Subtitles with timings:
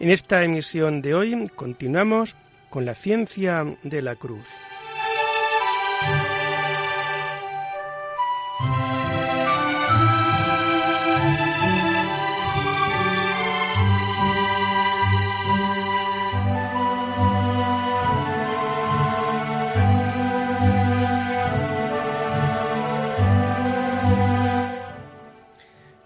[0.00, 2.34] En esta emisión de hoy continuamos
[2.70, 4.46] con la ciencia de la cruz.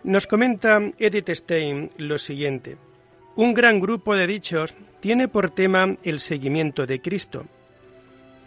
[0.03, 2.77] Nos comenta Edith Stein lo siguiente.
[3.37, 7.45] Un gran grupo de dichos tiene por tema el seguimiento de Cristo.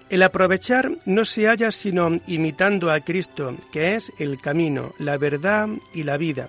[0.09, 5.67] El aprovechar no se halla sino imitando a Cristo, que es el camino, la verdad
[5.93, 6.47] y la vida,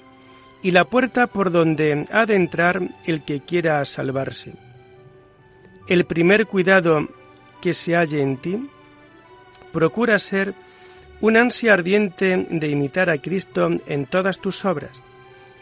[0.63, 4.53] y la puerta por donde ha de entrar el que quiera salvarse.
[5.89, 7.09] El primer cuidado
[7.61, 8.69] que se halle en ti
[9.73, 10.55] procura ser
[11.21, 15.03] un ansia ardiente de imitar a Cristo en todas tus obras,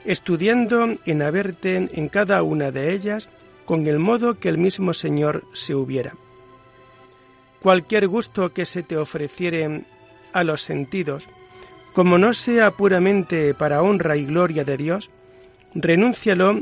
[0.07, 3.29] estudiando en haberte en cada una de ellas
[3.65, 6.15] con el modo que el mismo Señor se hubiera.
[7.61, 9.83] Cualquier gusto que se te ofreciere
[10.33, 11.29] a los sentidos,
[11.93, 15.11] como no sea puramente para honra y gloria de Dios,
[15.75, 16.61] renúncialo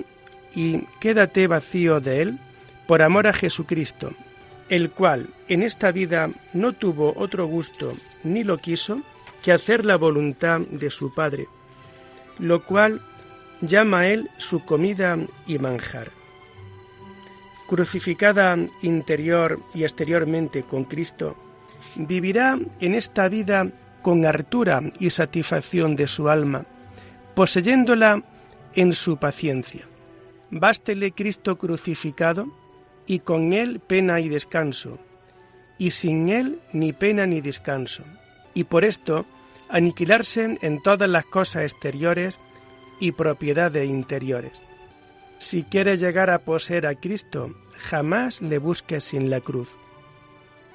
[0.55, 2.39] y quédate vacío de él
[2.87, 4.13] por amor a Jesucristo,
[4.69, 7.93] el cual en esta vida no tuvo otro gusto
[8.23, 9.03] ni lo quiso
[9.43, 11.49] que hacer la voluntad de su Padre,
[12.39, 13.03] lo cual
[13.67, 16.11] llama él su comida y manjar.
[17.67, 21.37] Crucificada interior y exteriormente con Cristo,
[21.97, 23.71] vivirá en esta vida
[24.03, 26.67] con hartura y satisfacción de su alma,
[27.35, 28.23] poseyéndola
[28.75, 29.87] en su paciencia.
[30.51, 32.47] Bástele Cristo crucificado
[33.07, 34.99] y con él pena y descanso,
[35.79, 38.05] y sin él ni pena ni descanso,
[38.53, 39.25] y por esto
[39.69, 42.39] aniquilarse en todas las cosas exteriores
[43.01, 44.53] y propiedades interiores.
[45.39, 49.77] Si quieres llegar a poseer a Cristo, jamás le busques sin la cruz.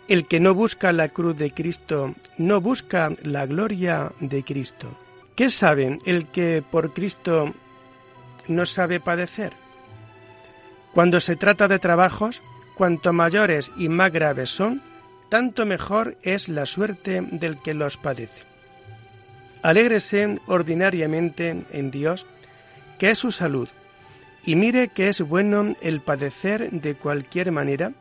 [0.07, 4.87] El que no busca la cruz de Cristo no busca la gloria de Cristo.
[5.35, 7.53] ¿Qué saben el que por Cristo
[8.47, 9.53] no sabe padecer?
[10.93, 12.41] Cuando se trata de trabajos,
[12.75, 14.81] cuanto mayores y más graves son,
[15.29, 18.48] tanto mejor es la suerte del que los padece.
[19.61, 22.25] Alégrese ordinariamente en Dios,
[22.97, 23.67] que es su salud,
[24.45, 27.93] y mire que es bueno el padecer de cualquier manera,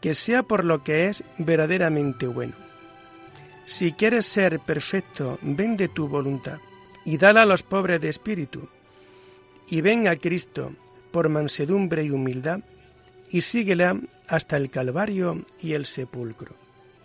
[0.00, 2.54] que sea por lo que es verdaderamente bueno.
[3.64, 6.58] Si quieres ser perfecto, vende tu voluntad
[7.04, 8.68] y dala a los pobres de espíritu,
[9.68, 10.72] y ven a Cristo
[11.12, 12.60] por mansedumbre y humildad,
[13.30, 16.54] y síguela hasta el Calvario y el sepulcro.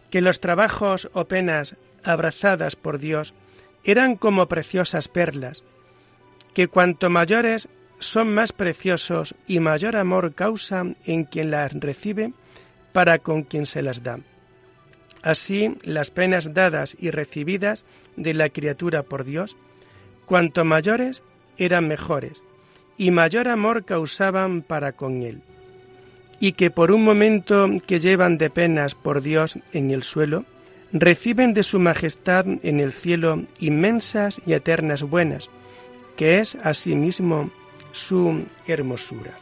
[0.09, 3.33] Que los trabajos o penas abrazadas por Dios
[3.83, 5.63] eran como preciosas perlas,
[6.53, 7.69] que cuanto mayores
[7.99, 12.33] son más preciosos y mayor amor causan en quien las recibe
[12.93, 14.19] para con quien se las da.
[15.21, 19.55] Así, las penas dadas y recibidas de la criatura por Dios,
[20.25, 21.21] cuanto mayores
[21.57, 22.43] eran mejores,
[22.97, 25.41] y mayor amor causaban para con Él.
[26.39, 30.45] Y que por un momento que llevan de penas por Dios en el suelo,
[30.93, 35.49] reciben de su majestad en el cielo inmensas y eternas buenas,
[36.15, 37.49] que es asimismo
[37.91, 39.33] su hermosura.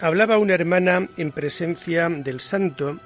[0.00, 2.98] Hablaba una hermana en presencia del santo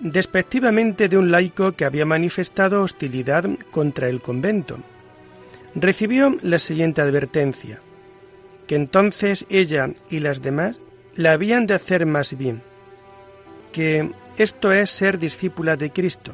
[0.00, 4.78] despectivamente de un laico que había manifestado hostilidad contra el convento.
[5.74, 7.80] Recibió la siguiente advertencia,
[8.66, 10.80] que entonces ella y las demás
[11.14, 12.62] la habían de hacer más bien,
[13.72, 16.32] que esto es ser discípula de Cristo,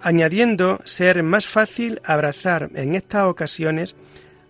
[0.00, 3.96] añadiendo ser más fácil abrazar en estas ocasiones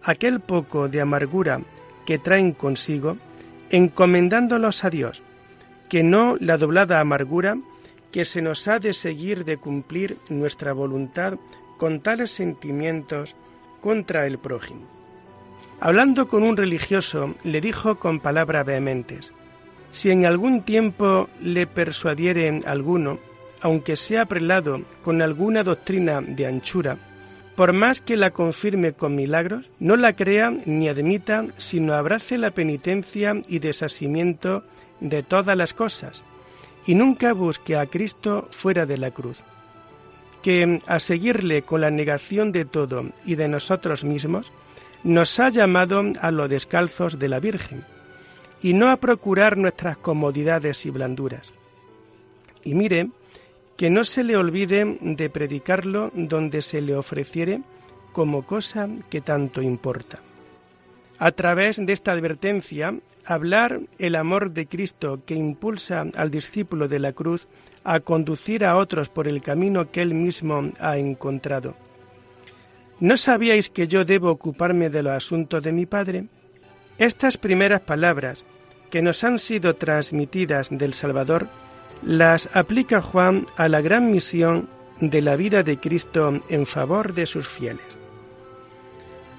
[0.03, 1.61] aquel poco de amargura
[2.07, 3.19] que traen consigo,
[3.71, 5.23] encomendándolos a Dios,
[5.89, 7.59] que no la doblada amargura
[8.13, 11.35] que se nos ha de seguir de cumplir nuestra voluntad
[11.77, 13.37] con tales sentimientos
[13.81, 14.81] contra el prójimo.
[15.81, 19.33] Hablando con un religioso, le dijo con palabras vehementes,
[19.91, 23.19] si en algún tiempo le persuadiere alguno,
[23.61, 26.99] aunque sea prelado con alguna doctrina de anchura,
[27.59, 32.53] por más que la confirme con milagros, no la crea ni admita, sino abrace la
[32.53, 34.63] penitencia y desasimiento
[35.01, 36.23] de todas las cosas,
[36.87, 39.41] y nunca busque a Cristo fuera de la cruz,
[40.41, 44.53] que a seguirle con la negación de todo y de nosotros mismos,
[45.03, 47.85] nos ha llamado a los descalzos de la Virgen,
[48.63, 51.53] y no a procurar nuestras comodidades y blanduras.
[52.63, 53.09] Y mire
[53.79, 57.61] que no se le olvide de predicarlo donde se le ofreciere
[58.13, 60.19] como cosa que tanto importa.
[61.21, 66.99] A través de esta advertencia, hablar el amor de Cristo que impulsa al discípulo de
[66.99, 67.47] la cruz
[67.85, 71.77] a conducir a otros por el camino que él mismo ha encontrado.
[72.99, 76.25] ¿No sabíais que yo debo ocuparme de los asuntos de mi Padre?
[76.99, 78.45] Estas primeras palabras,
[78.91, 81.47] que nos han sido transmitidas del Salvador,
[82.03, 84.69] las aplica Juan a la gran misión
[85.01, 87.85] de la vida de Cristo en favor de sus fieles.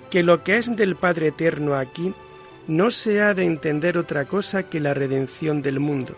[0.10, 2.14] Que lo que es del Padre Eterno aquí
[2.68, 6.16] no se ha de entender otra cosa que la redención del mundo,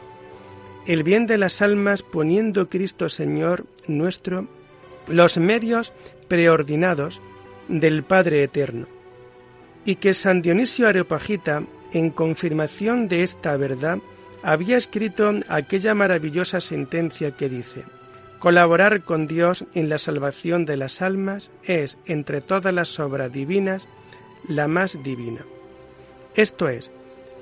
[0.85, 4.47] el bien de las almas poniendo Cristo Señor nuestro
[5.07, 5.93] los medios
[6.27, 7.21] preordinados
[7.67, 8.87] del Padre Eterno,
[9.85, 13.99] y que San Dionisio Areopagita, en confirmación de esta verdad,
[14.43, 17.83] había escrito aquella maravillosa sentencia que dice,
[18.39, 23.87] Colaborar con Dios en la salvación de las almas es, entre todas las obras divinas,
[24.47, 25.45] la más divina.
[26.33, 26.89] Esto es,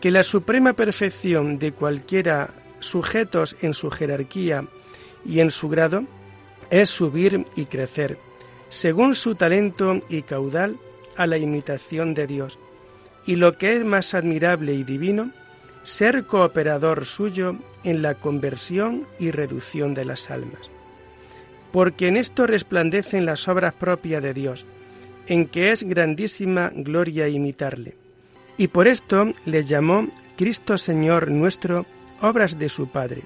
[0.02, 2.50] que la suprema perfección de cualquiera
[2.82, 4.66] sujetos en su jerarquía
[5.26, 6.04] y en su grado
[6.70, 8.18] es subir y crecer,
[8.70, 10.78] según su talento y caudal,
[11.16, 12.60] a la imitación de Dios,
[13.26, 15.32] y lo que es más admirable y divino,
[15.84, 20.72] ser cooperador suyo en la conversión y reducción de las almas.
[21.72, 24.66] Porque en esto resplandecen las obras propias de Dios,
[25.28, 27.96] en que es grandísima gloria imitarle.
[28.58, 31.86] Y por esto le llamó Cristo Señor nuestro
[32.22, 33.22] obras de su Padre,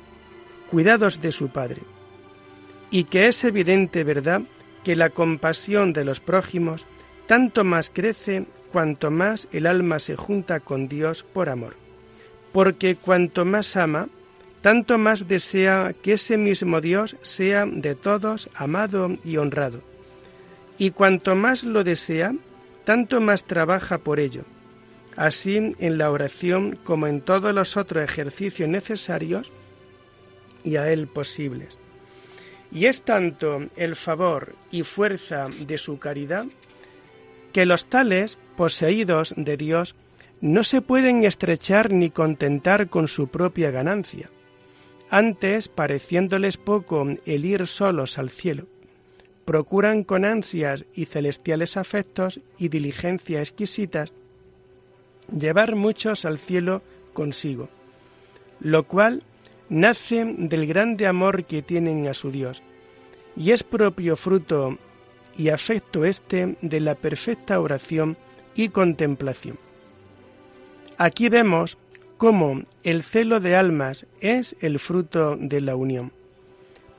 [0.70, 1.82] cuidados de su Padre.
[2.92, 4.42] Y que es evidente verdad
[4.84, 6.86] que la compasión de los prójimos
[7.26, 11.83] tanto más crece cuanto más el alma se junta con Dios por amor
[12.54, 14.08] porque cuanto más ama,
[14.62, 19.82] tanto más desea que ese mismo Dios sea de todos amado y honrado.
[20.78, 22.34] Y cuanto más lo desea,
[22.86, 24.44] tanto más trabaja por ello,
[25.18, 29.52] así en la oración como en todos los otros ejercicios necesarios
[30.64, 31.80] y a él posibles.
[32.72, 36.46] Y es tanto el favor y fuerza de su caridad
[37.52, 39.96] que los tales, poseídos de Dios,
[40.44, 44.30] no se pueden estrechar ni contentar con su propia ganancia.
[45.10, 48.66] Antes, pareciéndoles poco el ir solos al cielo,
[49.46, 54.12] procuran con ansias y celestiales afectos y diligencia exquisitas
[55.34, 56.82] llevar muchos al cielo
[57.14, 57.70] consigo,
[58.60, 59.24] lo cual
[59.70, 62.62] nace del grande amor que tienen a su Dios,
[63.38, 64.78] y es propio fruto
[65.38, 68.18] y afecto este de la perfecta oración
[68.56, 69.63] y contemplación.
[70.98, 71.78] Aquí vemos
[72.18, 76.12] cómo el celo de almas es el fruto de la unión.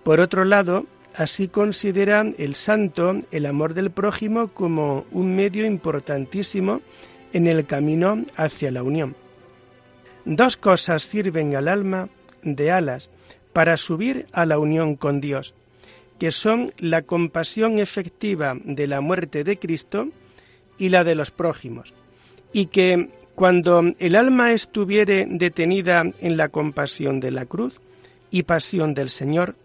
[0.02, 6.80] Por otro lado, así considera el santo el amor del prójimo como un medio importantísimo
[7.32, 9.16] en el camino hacia la unión.
[10.24, 12.08] Dos cosas sirven al alma
[12.42, 13.10] de alas
[13.52, 15.54] para subir a la unión con Dios,
[16.18, 20.08] que son la compasión efectiva de la muerte de Cristo
[20.78, 21.94] y la de los prójimos,
[22.52, 27.80] y que cuando el alma estuviere detenida en la compasión de la cruz
[28.30, 29.56] y pasión del Señor,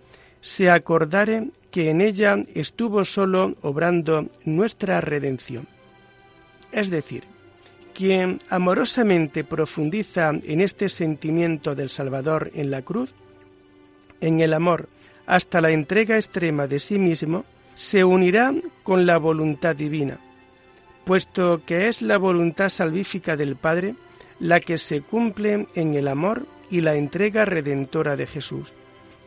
[0.41, 5.67] se acordare que en ella estuvo solo obrando nuestra redención.
[6.71, 7.23] Es decir,
[7.93, 13.13] quien amorosamente profundiza en este sentimiento del Salvador en la cruz,
[14.21, 14.89] en el amor
[15.27, 17.45] hasta la entrega extrema de sí mismo,
[17.75, 20.19] se unirá con la voluntad divina
[21.09, 23.95] puesto que es la voluntad salvífica del Padre
[24.39, 28.75] la que se cumple en el amor y la entrega redentora de Jesús.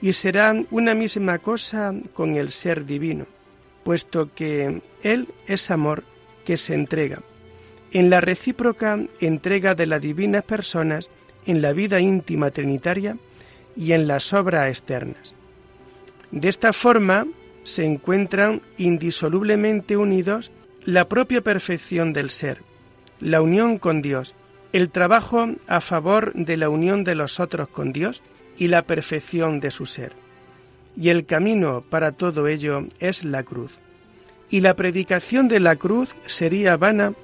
[0.00, 3.26] Y será una misma cosa con el ser divino,
[3.82, 6.04] puesto que Él es amor
[6.44, 7.20] que se entrega.
[7.90, 11.10] En la recíproca entrega de las divinas personas
[11.46, 13.16] en la vida íntima trinitaria
[13.74, 15.34] y en las obras externas.
[16.30, 17.26] De esta forma
[17.64, 20.52] se encuentran indisolublemente unidos
[20.84, 22.62] la propia perfección del ser,
[23.20, 24.34] la unión con Dios,
[24.72, 28.22] el trabajo a favor de la unión de los otros con Dios
[28.56, 30.12] y la perfección de su ser.
[30.96, 33.78] Y el camino para todo ello es la cruz.
[34.50, 37.14] Y la predicación de la cruz sería vana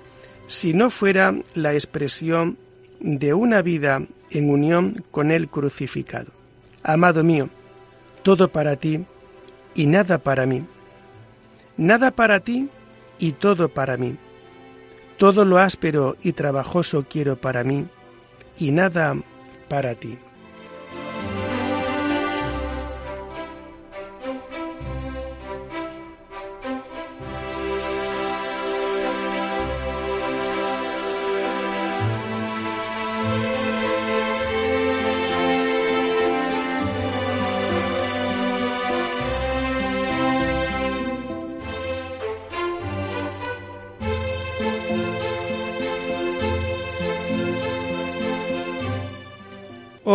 [0.46, 2.56] si no fuera la expresión
[3.00, 6.32] de una vida en unión con el crucificado.
[6.82, 7.50] Amado mío,
[8.22, 9.04] todo para ti
[9.74, 10.64] y nada para mí.
[11.76, 12.68] Nada para ti
[13.18, 14.16] y todo para mí.
[15.16, 17.86] Todo lo áspero y trabajoso quiero para mí
[18.58, 19.16] y nada
[19.68, 20.18] para ti.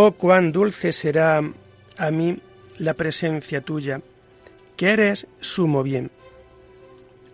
[0.06, 1.42] Oh, cuán dulce será
[1.98, 2.38] a mí
[2.78, 4.02] la presencia tuya,
[4.76, 6.12] que eres sumo bien.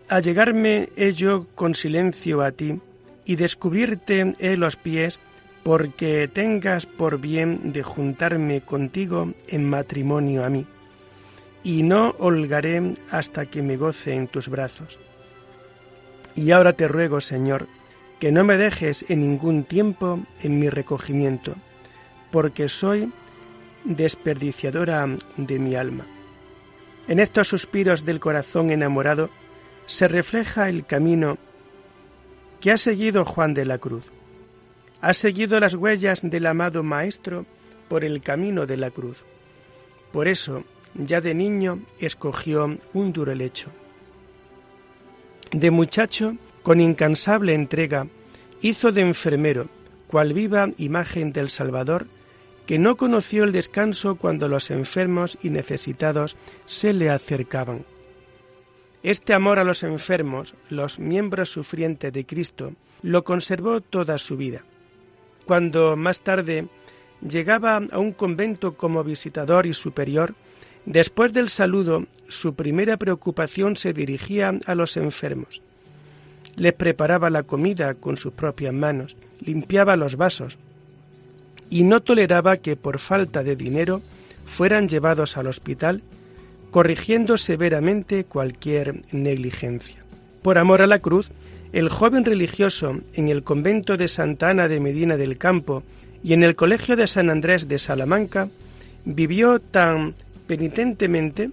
[0.07, 2.79] Allegarme ello con silencio a ti
[3.25, 5.17] y descubrirte he los pies,
[5.63, 10.67] porque tengas por bien de juntarme contigo en matrimonio a mí,
[11.63, 14.99] y no holgaré hasta que me goce en tus brazos.
[16.35, 17.65] Y ahora te ruego, Señor,
[18.19, 21.55] que no me dejes en ningún tiempo en mi recogimiento,
[22.31, 23.11] porque soy
[23.83, 25.07] desperdiciadora
[25.37, 26.05] de mi alma.
[27.07, 29.29] En estos suspiros del corazón enamorado
[29.85, 31.37] se refleja el camino
[32.59, 34.03] que ha seguido Juan de la Cruz.
[35.01, 37.45] Ha seguido las huellas del amado Maestro
[37.87, 39.23] por el camino de la cruz.
[40.11, 43.69] Por eso, ya de niño, escogió un duro lecho.
[45.51, 48.07] De muchacho, con incansable entrega,
[48.61, 49.67] hizo de enfermero,
[50.07, 52.07] cual viva imagen del Salvador,
[52.69, 57.83] que no conoció el descanso cuando los enfermos y necesitados se le acercaban.
[59.01, 64.61] Este amor a los enfermos, los miembros sufrientes de Cristo, lo conservó toda su vida.
[65.47, 66.67] Cuando más tarde
[67.27, 70.35] llegaba a un convento como visitador y superior,
[70.85, 75.63] después del saludo, su primera preocupación se dirigía a los enfermos.
[76.55, 80.59] Les preparaba la comida con sus propias manos, limpiaba los vasos,
[81.69, 84.01] y no toleraba que por falta de dinero
[84.45, 86.01] fueran llevados al hospital,
[86.71, 89.97] corrigiendo severamente cualquier negligencia.
[90.41, 91.29] Por amor a la cruz,
[91.71, 95.83] el joven religioso en el convento de Santa Ana de Medina del Campo
[96.23, 98.49] y en el colegio de San Andrés de Salamanca
[99.05, 100.15] vivió tan
[100.47, 101.51] penitentemente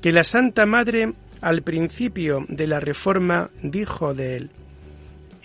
[0.00, 4.50] que la Santa Madre al principio de la Reforma dijo de él,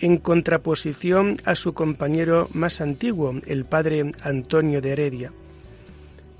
[0.02, 5.32] en contraposición a su compañero más antiguo, el padre Antonio de Heredia.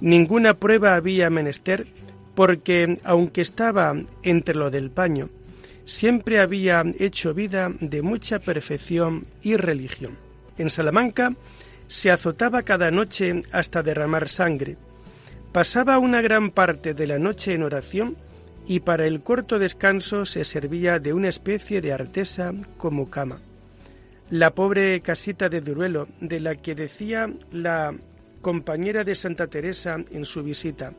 [0.00, 1.86] Ninguna prueba había menester
[2.34, 5.30] porque, aunque estaba entre lo del paño,
[5.84, 10.16] siempre había hecho vida de mucha perfección y religión.
[10.58, 11.32] En Salamanca
[11.86, 14.76] se azotaba cada noche hasta derramar sangre.
[15.52, 18.16] Pasaba una gran parte de la noche en oración
[18.66, 23.38] y para el corto descanso se servía de una especie de artesa como cama.
[24.30, 27.94] La pobre casita de Duruelo, de la que decía la
[28.40, 30.92] compañera de Santa Teresa en su visita,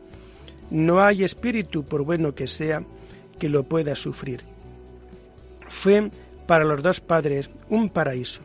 [0.69, 2.83] no hay espíritu, por bueno que sea,
[3.39, 4.41] que lo pueda sufrir.
[5.67, 6.09] Fue
[6.47, 8.41] para los dos padres un paraíso.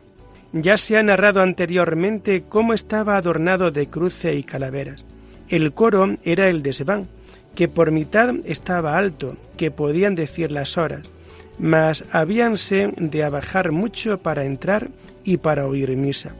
[0.51, 5.05] Ya se ha narrado anteriormente cómo estaba adornado de cruce y calaveras.
[5.47, 7.07] El coro era el desván,
[7.55, 11.09] que por mitad estaba alto, que podían decir las horas,
[11.59, 14.89] mas habíanse de abajar mucho para entrar
[15.23, 16.31] y para oír misa.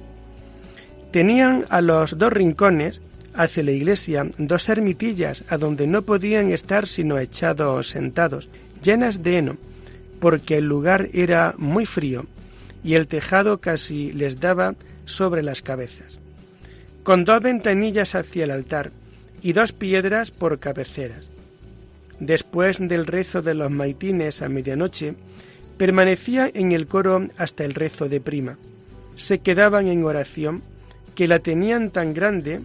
[1.11, 3.01] Tenían a los dos rincones
[3.33, 8.49] hacia la iglesia dos ermitillas a donde no podían estar sino echados sentados,
[8.81, 9.57] llenas de heno,
[10.19, 12.25] porque el lugar era muy frío
[12.83, 16.19] y el tejado casi les daba sobre las cabezas,
[17.03, 18.91] con dos ventanillas hacia el altar
[19.41, 21.29] y dos piedras por cabeceras.
[22.19, 25.15] Después del rezo de los maitines a medianoche,
[25.77, 28.57] permanecía en el coro hasta el rezo de prima.
[29.15, 30.61] se quedaban en oración,
[31.13, 32.61] que la tenían tan grande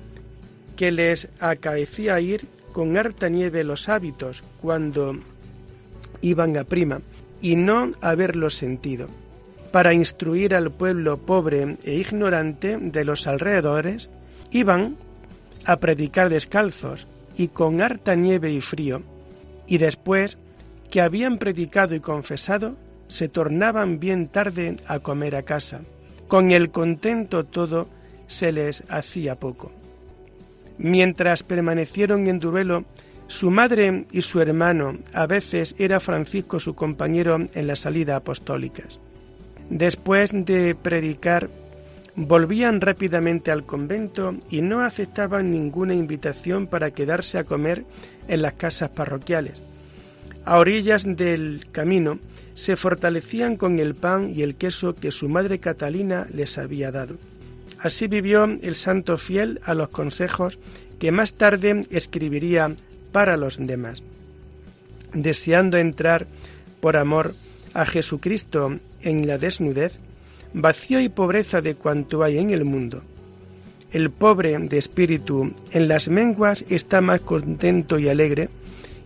[0.76, 5.16] que les acaecía ir con harta nieve los hábitos cuando
[6.22, 7.00] iban a prima
[7.40, 9.08] y no haberlo sentido,
[9.72, 14.08] para instruir al pueblo pobre e ignorante de los alrededores,
[14.52, 14.96] iban
[15.64, 19.02] a predicar descalzos y con harta nieve y frío,
[19.66, 20.38] y después
[20.90, 22.76] que habían predicado y confesado,
[23.08, 25.80] se tornaban bien tarde a comer a casa.
[26.28, 27.88] Con el contento todo
[28.26, 29.70] se les hacía poco.
[30.78, 32.84] Mientras permanecieron en Duelo,
[33.26, 39.00] su madre y su hermano, a veces era Francisco su compañero en las salidas apostólicas.
[39.70, 41.48] Después de predicar,
[42.16, 47.84] volvían rápidamente al convento y no aceptaban ninguna invitación para quedarse a comer
[48.28, 49.60] en las casas parroquiales.
[50.44, 52.18] A orillas del camino
[52.54, 57.16] se fortalecían con el pan y el queso que su madre Catalina les había dado.
[57.80, 60.58] Así vivió el santo fiel a los consejos
[60.98, 62.74] que más tarde escribiría
[63.12, 64.02] para los demás.
[65.12, 66.26] Deseando entrar
[66.80, 67.34] por amor
[67.72, 69.98] a Jesucristo en la desnudez,
[70.54, 73.02] vacío y pobreza de cuanto hay en el mundo.
[73.92, 78.48] El pobre de espíritu en las menguas está más contento y alegre,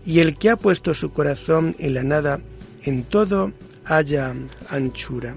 [0.07, 2.41] y el que ha puesto su corazón en la nada,
[2.85, 3.53] en todo
[3.85, 4.35] haya
[4.71, 5.35] anchura.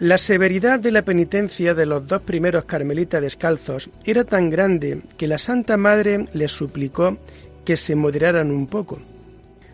[0.00, 5.26] La severidad de la penitencia de los dos primeros carmelitas descalzos era tan grande que
[5.26, 7.18] la Santa Madre les suplicó
[7.64, 9.00] que se moderaran un poco.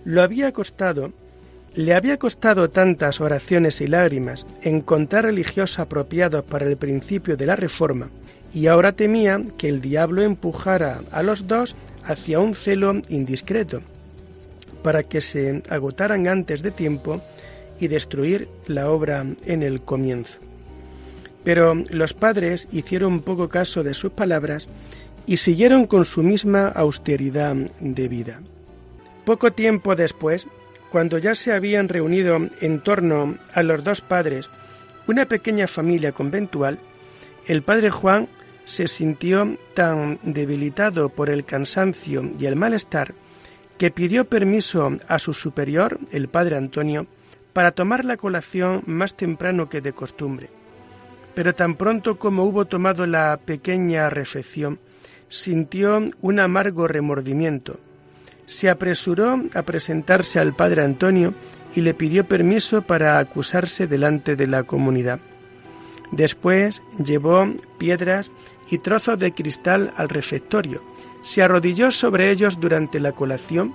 [0.06, 1.12] Lo había costado,
[1.74, 7.56] le había costado tantas oraciones y lágrimas encontrar religiosos apropiados para el principio de la
[7.56, 8.08] reforma,
[8.54, 13.82] y ahora temía que el diablo empujara a los dos hacia un celo indiscreto,
[14.82, 17.20] para que se agotaran antes de tiempo
[17.80, 20.38] y destruir la obra en el comienzo.
[21.44, 24.68] Pero los padres hicieron poco caso de sus palabras
[25.26, 28.40] y siguieron con su misma austeridad de vida.
[29.24, 30.46] Poco tiempo después,
[30.90, 34.48] cuando ya se habían reunido en torno a los dos padres
[35.06, 36.78] una pequeña familia conventual,
[37.46, 38.28] el padre Juan
[38.64, 43.14] se sintió tan debilitado por el cansancio y el malestar
[43.78, 47.06] que pidió permiso a su superior, el padre Antonio,
[47.54, 50.50] para tomar la colación más temprano que de costumbre.
[51.34, 54.78] Pero tan pronto como hubo tomado la pequeña refección,
[55.28, 57.80] sintió un amargo remordimiento.
[58.44, 61.32] Se apresuró a presentarse al padre Antonio
[61.74, 65.20] y le pidió permiso para acusarse delante de la comunidad.
[66.12, 67.46] Después llevó
[67.78, 68.30] piedras
[68.70, 70.82] y trozos de cristal al refectorio,
[71.24, 73.72] se arrodilló sobre ellos durante la colación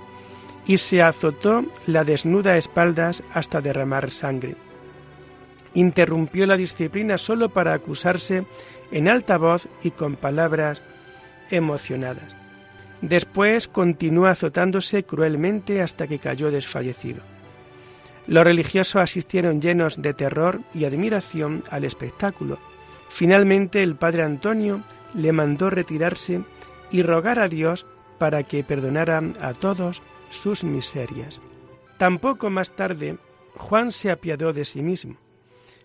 [0.70, 4.54] y se azotó la desnuda espaldas hasta derramar sangre.
[5.74, 8.46] Interrumpió la disciplina solo para acusarse
[8.92, 10.80] en alta voz y con palabras
[11.50, 12.36] emocionadas.
[13.00, 17.22] Después continuó azotándose cruelmente hasta que cayó desfallecido.
[18.28, 22.60] Los religiosos asistieron llenos de terror y admiración al espectáculo.
[23.08, 26.42] Finalmente el padre Antonio le mandó retirarse
[26.92, 27.86] y rogar a Dios
[28.18, 31.40] para que perdonara a todos sus miserias.
[31.98, 33.18] Tampoco más tarde
[33.56, 35.16] Juan se apiadó de sí mismo.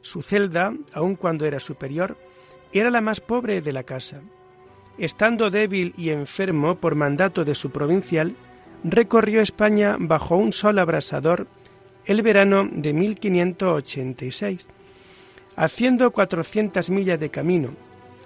[0.01, 2.15] Su celda, aun cuando era superior,
[2.71, 4.21] era la más pobre de la casa.
[4.97, 8.36] Estando débil y enfermo por mandato de su provincial,
[8.84, 11.47] recorrió España bajo un sol abrasador
[12.05, 14.67] el verano de 1586,
[15.55, 17.71] haciendo cuatrocientas millas de camino,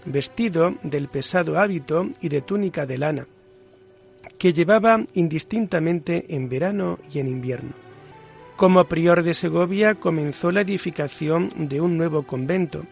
[0.05, 3.27] vestido del pesado hábito y de túnica de lana
[4.38, 7.71] que llevaba indistintamente en verano y en invierno.
[8.55, 12.84] Como prior de Segovia comenzó la edificación de un nuevo convento,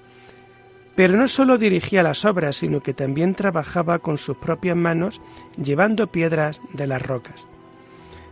[0.95, 5.21] pero no sólo dirigía las obras, sino que también trabajaba con sus propias manos
[5.61, 7.45] llevando piedras de las rocas.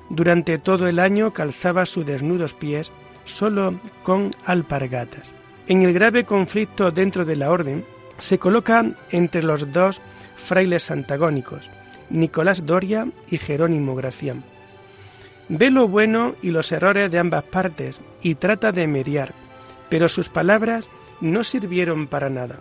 [0.10, 2.92] Durante todo el año calzaba sus desnudos pies
[3.26, 5.34] solo con alpargatas.
[5.68, 7.86] En el grave conflicto dentro de la orden
[8.18, 10.00] se coloca entre los dos
[10.36, 11.70] frailes antagónicos,
[12.10, 14.44] Nicolás Doria y Jerónimo Gracián.
[15.50, 19.34] Ve lo bueno y los errores de ambas partes y trata de mediar,
[19.90, 20.90] pero sus palabras
[21.22, 22.60] no sirvieron para nada.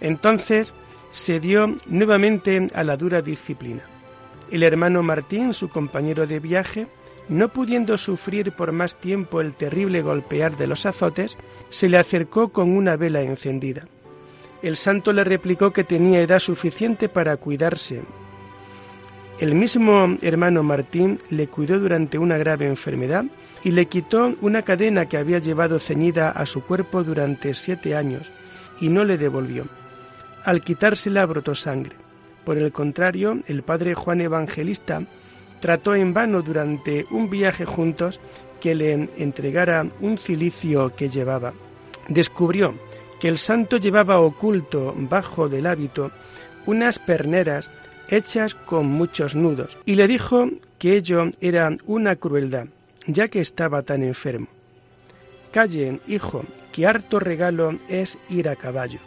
[0.00, 0.72] Entonces
[1.10, 3.82] se dio nuevamente a la dura disciplina.
[4.50, 6.86] El hermano Martín, su compañero de viaje,
[7.28, 11.36] no pudiendo sufrir por más tiempo el terrible golpear de los azotes,
[11.68, 13.86] se le acercó con una vela encendida.
[14.62, 18.02] El santo le replicó que tenía edad suficiente para cuidarse.
[19.40, 23.24] El mismo hermano Martín le cuidó durante una grave enfermedad
[23.64, 28.30] y le quitó una cadena que había llevado ceñida a su cuerpo durante siete años
[28.82, 29.64] y no le devolvió.
[30.44, 31.96] Al quitársela brotó sangre.
[32.44, 35.02] Por el contrario, el padre Juan Evangelista
[35.60, 38.20] trató en vano durante un viaje juntos
[38.60, 41.54] que le entregara un cilicio que llevaba.
[42.08, 42.74] Descubrió
[43.18, 46.10] que el santo llevaba oculto bajo del hábito
[46.66, 47.70] unas perneras
[48.10, 52.66] hechas con muchos nudos, y le dijo que ello era una crueldad,
[53.06, 54.48] ya que estaba tan enfermo.
[55.52, 59.00] Calle, hijo, que harto regalo es ir a caballo.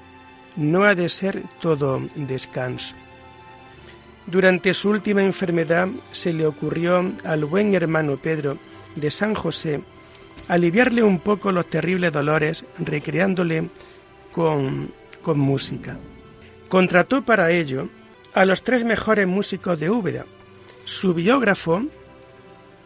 [0.55, 2.95] No ha de ser todo descanso.
[4.27, 8.57] Durante su última enfermedad se le ocurrió al buen hermano Pedro
[8.95, 9.81] de San José
[10.47, 13.69] aliviarle un poco los terribles dolores recreándole
[14.31, 15.97] con, con música.
[16.69, 17.89] Contrató para ello
[18.33, 20.25] a los tres mejores músicos de Úbeda.
[20.85, 21.83] Su biógrafo,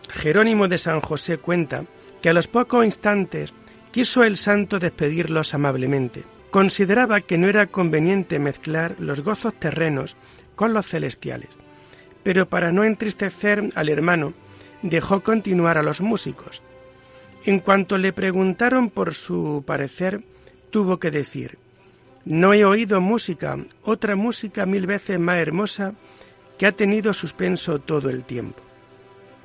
[0.09, 1.85] Jerónimo de San José, cuenta
[2.21, 3.53] que a los pocos instantes
[3.91, 6.23] quiso el santo despedirlos amablemente.
[6.51, 10.15] Consideraba que no era conveniente mezclar los gozos terrenos
[10.55, 11.49] con los celestiales,
[12.23, 14.33] pero para no entristecer al hermano,
[14.81, 16.61] dejó continuar a los músicos.
[17.45, 20.21] En cuanto le preguntaron por su parecer,
[20.71, 21.57] tuvo que decir,
[22.27, 25.93] no he oído música, otra música mil veces más hermosa
[26.57, 28.61] que ha tenido suspenso todo el tiempo.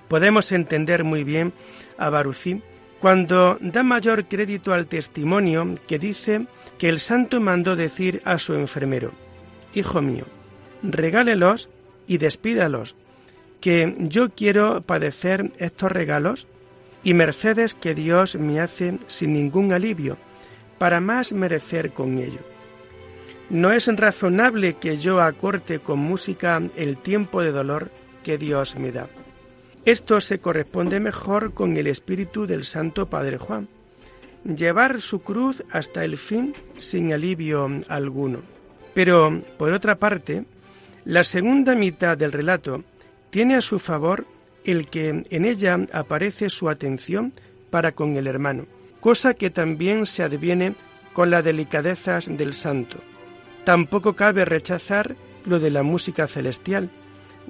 [0.09, 1.53] Podemos entender muy bien
[1.97, 2.61] a Barucí
[3.01, 8.55] cuando da mayor crédito al testimonio que dice que el santo mandó decir a su
[8.55, 9.12] enfermero,
[9.75, 10.27] Hijo mío,
[10.83, 11.71] regálelos
[12.09, 12.97] y despídalos,
[13.61, 16.49] que yo quiero padecer estos regalos
[17.05, 20.18] y mercedes que Dios me hace sin ningún alivio,
[20.79, 22.52] para más merecer con ello.
[23.53, 27.91] No es razonable que yo acorte con música el tiempo de dolor
[28.25, 29.09] que Dios me da.
[29.85, 33.69] Esto se corresponde mejor con el espíritu del Santo Padre Juan,
[34.43, 38.38] llevar su cruz hasta el fin sin alivio alguno.
[38.95, 40.47] Pero, por otra parte,
[41.05, 42.85] la segunda mitad del relato
[43.29, 44.25] tiene a su favor
[44.65, 47.35] el que en ella aparece su atención
[47.69, 48.65] para con el hermano,
[49.01, 50.75] cosa que también se adviene
[51.12, 52.97] con las delicadezas del santo.
[53.64, 56.90] Tampoco cabe rechazar lo de la música celestial,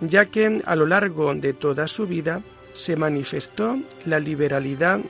[0.00, 2.42] ya que a lo largo de toda su vida
[2.74, 5.00] se manifestó la liberalidad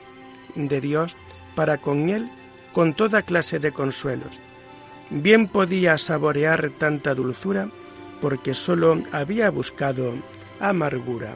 [0.55, 1.15] de Dios
[1.55, 2.29] para con él
[2.73, 4.39] con toda clase de consuelos.
[5.09, 7.69] Bien podía saborear tanta dulzura
[8.19, 10.13] porque sólo había buscado
[10.59, 11.35] amargura.